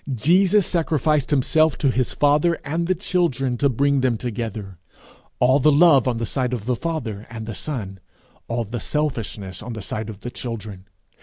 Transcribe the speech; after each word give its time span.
Jesus 0.15 0.65
sacrificed 0.65 1.29
himself 1.29 1.77
to 1.77 1.91
his 1.91 2.11
father 2.11 2.53
and 2.65 2.87
the 2.87 2.95
children 2.95 3.55
to 3.57 3.69
bring 3.69 4.01
them 4.01 4.17
together 4.17 4.79
all 5.39 5.59
the 5.59 5.71
love 5.71 6.07
on 6.07 6.17
the 6.17 6.25
side 6.25 6.53
of 6.53 6.65
the 6.65 6.75
Father 6.75 7.27
and 7.29 7.45
the 7.45 7.53
Son, 7.53 7.99
all 8.47 8.63
the 8.63 8.79
selfishness 8.79 9.61
on 9.61 9.73
the 9.73 9.81
side 9.83 10.09
of 10.09 10.21
the 10.21 10.31
children. 10.31 10.87